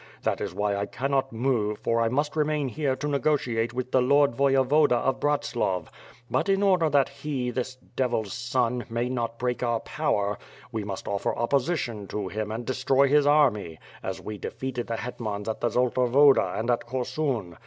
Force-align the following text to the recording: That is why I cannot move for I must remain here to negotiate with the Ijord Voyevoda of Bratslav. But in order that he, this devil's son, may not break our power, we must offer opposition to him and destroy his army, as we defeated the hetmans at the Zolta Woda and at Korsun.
That 0.23 0.41
is 0.41 0.51
why 0.51 0.75
I 0.75 0.87
cannot 0.87 1.31
move 1.31 1.77
for 1.77 2.01
I 2.01 2.09
must 2.09 2.35
remain 2.35 2.69
here 2.69 2.95
to 2.95 3.07
negotiate 3.07 3.71
with 3.71 3.91
the 3.91 4.01
Ijord 4.01 4.33
Voyevoda 4.33 4.93
of 4.95 5.19
Bratslav. 5.19 5.89
But 6.27 6.49
in 6.49 6.63
order 6.63 6.89
that 6.89 7.07
he, 7.07 7.51
this 7.51 7.75
devil's 7.95 8.33
son, 8.33 8.83
may 8.89 9.09
not 9.09 9.37
break 9.37 9.61
our 9.61 9.79
power, 9.81 10.39
we 10.71 10.83
must 10.83 11.07
offer 11.07 11.35
opposition 11.35 12.07
to 12.07 12.29
him 12.29 12.51
and 12.51 12.65
destroy 12.65 13.09
his 13.09 13.27
army, 13.27 13.77
as 14.01 14.19
we 14.19 14.39
defeated 14.39 14.87
the 14.87 14.95
hetmans 14.97 15.47
at 15.47 15.61
the 15.61 15.69
Zolta 15.69 16.09
Woda 16.09 16.57
and 16.57 16.71
at 16.71 16.87
Korsun. 16.87 17.57